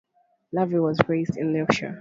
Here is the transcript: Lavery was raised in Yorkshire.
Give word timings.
Lavery 0.51 0.79
was 0.79 0.99
raised 1.07 1.37
in 1.37 1.53
Yorkshire. 1.53 1.89